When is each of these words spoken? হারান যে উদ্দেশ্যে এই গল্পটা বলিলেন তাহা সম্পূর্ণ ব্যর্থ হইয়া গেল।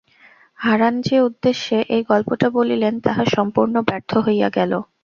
হারান 0.59 0.95
যে 1.01 1.17
উদ্দেশ্যে 1.21 1.77
এই 1.95 2.01
গল্পটা 2.03 2.47
বলিলেন 2.49 2.93
তাহা 3.05 3.23
সম্পূর্ণ 3.35 3.75
ব্যর্থ 3.87 4.11
হইয়া 4.17 4.49
গেল। 4.49 4.71